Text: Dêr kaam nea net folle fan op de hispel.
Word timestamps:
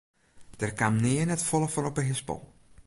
Dêr 0.59 0.73
kaam 0.79 0.95
nea 1.03 1.23
net 1.25 1.45
folle 1.49 1.69
fan 1.73 1.89
op 1.89 1.95
de 1.97 2.03
hispel. 2.09 2.41